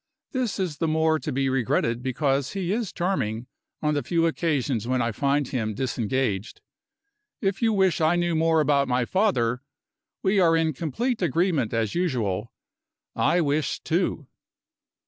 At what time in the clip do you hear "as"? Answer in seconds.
11.71-11.93